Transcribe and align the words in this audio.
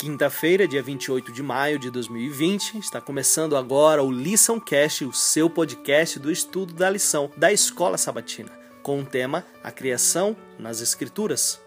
Quinta-feira, 0.00 0.68
dia 0.68 0.80
28 0.80 1.32
de 1.32 1.42
maio 1.42 1.76
de 1.76 1.90
2020, 1.90 2.78
está 2.78 3.00
começando 3.00 3.56
agora 3.56 4.00
o 4.00 4.12
Lição 4.12 4.60
Cast, 4.60 5.04
o 5.04 5.12
seu 5.12 5.50
podcast 5.50 6.20
do 6.20 6.30
estudo 6.30 6.72
da 6.72 6.88
lição 6.88 7.32
da 7.36 7.52
Escola 7.52 7.98
Sabatina, 7.98 8.48
com 8.80 9.00
o 9.00 9.04
tema 9.04 9.44
A 9.60 9.72
Criação 9.72 10.36
nas 10.56 10.80
Escrituras. 10.80 11.60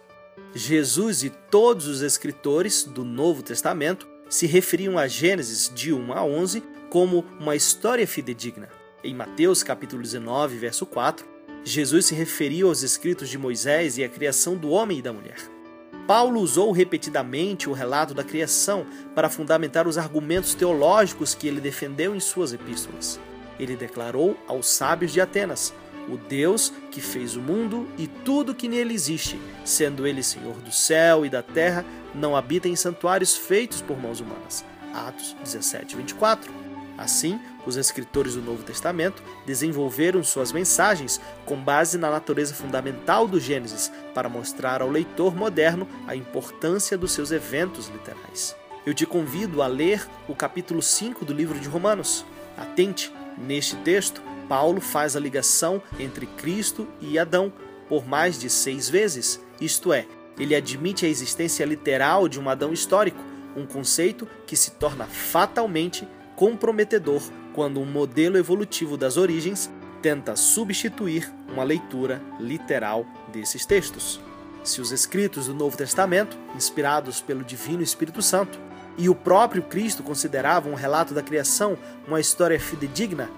Jesus 0.56 1.26
e 1.26 1.30
todos 1.30 1.88
os 1.88 2.00
escritores 2.00 2.86
do 2.86 3.04
Novo 3.04 3.44
Testamento 3.44 4.08
se 4.30 4.48
referiam 4.48 4.98
a 4.98 5.10
Gênesis 5.10 5.70
de 5.76 5.92
1 5.92 6.14
a 6.14 6.24
11 6.24 6.64
como 6.90 7.26
uma 7.38 7.54
história 7.54 8.08
fidedigna. 8.08 8.70
Em 9.04 9.14
Mateus 9.14 9.62
capítulo 9.62 10.02
19, 10.02 10.58
verso 10.58 10.86
4, 10.86 11.28
Jesus 11.66 12.06
se 12.06 12.16
referiu 12.16 12.70
aos 12.70 12.82
escritos 12.82 13.28
de 13.28 13.38
Moisés 13.38 13.98
e 13.98 14.06
à 14.06 14.08
criação 14.08 14.56
do 14.56 14.70
homem 14.70 15.00
e 15.00 15.02
da 15.02 15.12
mulher. 15.12 15.61
Paulo 16.08 16.40
usou 16.40 16.72
repetidamente 16.72 17.70
o 17.70 17.74
relato 17.74 18.14
da 18.14 18.24
criação 18.24 18.86
para 19.16 19.30
fundamentar 19.30 19.88
os 19.88 19.98
argumentos 19.98 20.54
teológicos 20.54 21.34
que 21.34 21.48
ele 21.48 21.62
defendeu 21.62 22.16
em 22.16 22.20
suas 22.20 22.54
epístolas. 22.54 23.20
Ele 23.60 23.76
declarou 23.76 24.38
aos 24.48 24.68
sábios 24.68 25.14
de 25.14 25.22
Atenas: 25.22 25.74
o 26.10 26.18
Deus 26.18 26.74
que 26.90 27.02
fez 27.02 27.36
o 27.36 27.42
mundo 27.42 27.88
e 27.98 28.08
tudo 28.08 28.56
que 28.56 28.68
nele 28.68 28.94
existe, 28.94 29.40
sendo 29.64 30.08
ele 30.08 30.24
Senhor 30.24 30.56
do 30.56 30.72
céu 30.72 31.26
e 31.26 31.30
da 31.30 31.42
terra, 31.42 31.86
não 32.14 32.36
habita 32.36 32.68
em 32.68 32.76
santuários 32.76 33.38
feitos 33.38 33.82
por 33.82 33.98
mãos 34.00 34.20
humanas. 34.20 34.66
Atos 34.94 35.36
17, 35.44 35.96
24. 35.96 36.61
Assim, 37.02 37.40
os 37.66 37.78
escritores 37.78 38.36
do 38.36 38.42
Novo 38.44 38.62
Testamento 38.62 39.24
desenvolveram 39.44 40.24
suas 40.24 40.52
mensagens 40.52 41.20
com 41.46 41.56
base 41.56 41.98
na 41.98 42.12
natureza 42.12 42.54
fundamental 42.54 43.28
do 43.28 43.40
Gênesis 43.40 43.92
para 44.14 44.30
mostrar 44.30 44.84
ao 44.84 44.90
leitor 44.90 45.36
moderno 45.36 45.88
a 46.08 46.16
importância 46.16 46.96
dos 46.96 47.12
seus 47.12 47.32
eventos 47.32 47.88
literais. 47.88 48.56
Eu 48.86 48.94
te 48.94 49.06
convido 49.06 49.64
a 49.64 49.68
ler 49.68 50.08
o 50.28 50.36
capítulo 50.36 50.82
5 50.82 51.26
do 51.26 51.34
livro 51.34 51.60
de 51.60 51.68
Romanos. 51.68 52.24
Atente, 52.56 53.12
neste 53.36 53.76
texto, 53.78 54.22
Paulo 54.48 54.80
faz 54.80 55.16
a 55.16 55.20
ligação 55.20 55.82
entre 56.00 56.28
Cristo 56.28 56.88
e 57.00 57.18
Adão 57.18 57.52
por 57.90 58.08
mais 58.08 58.40
de 58.40 58.50
seis 58.50 58.88
vezes, 58.90 59.38
isto 59.60 59.92
é, 59.92 60.08
ele 60.40 60.56
admite 60.56 61.06
a 61.06 61.10
existência 61.10 61.66
literal 61.66 62.30
de 62.30 62.40
um 62.40 62.50
Adão 62.50 62.72
histórico, 62.72 63.20
um 63.54 63.66
conceito 63.66 64.26
que 64.48 64.56
se 64.56 64.72
torna 64.72 65.06
fatalmente 65.06 66.08
comprometedor 66.42 67.22
quando 67.54 67.80
um 67.80 67.86
modelo 67.86 68.36
evolutivo 68.36 68.98
das 68.98 69.16
origens 69.16 69.72
tenta 70.02 70.36
substituir 70.36 71.32
uma 71.48 71.64
leitura 71.64 72.20
literal 72.40 73.06
desses 73.32 73.64
textos. 73.64 74.20
Se 74.64 74.82
os 74.82 74.92
escritos 74.92 75.46
do 75.46 75.54
Novo 75.54 75.78
Testamento, 75.78 76.36
inspirados 76.56 77.22
pelo 77.22 77.44
Divino 77.44 77.84
Espírito 77.84 78.24
Santo, 78.24 78.60
e 78.98 79.08
o 79.08 79.14
próprio 79.14 79.62
Cristo 79.62 80.02
consideravam 80.02 80.74
o 80.74 80.76
relato 80.76 81.14
da 81.14 81.22
criação 81.22 81.78
uma 82.08 82.20
história 82.20 82.60
fidedigna, 82.60 83.30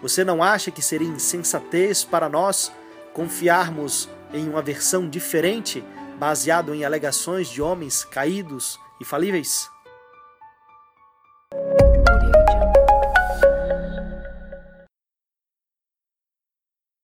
você 0.00 0.24
não 0.24 0.42
acha 0.42 0.70
que 0.70 0.80
seria 0.80 1.06
insensatez 1.06 2.04
para 2.04 2.26
nós 2.26 2.72
confiarmos 3.12 4.08
em 4.32 4.48
uma 4.48 4.62
versão 4.62 5.06
diferente, 5.06 5.84
baseado 6.18 6.74
em 6.74 6.86
alegações 6.86 7.48
de 7.48 7.60
homens 7.60 8.02
caídos 8.02 8.80
e 8.98 9.04
falíveis? 9.04 9.75